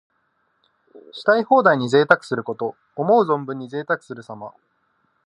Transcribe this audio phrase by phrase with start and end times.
[1.11, 2.75] したい放題に贅沢すること。
[2.95, 4.55] 思う存分にぜいたくするさま。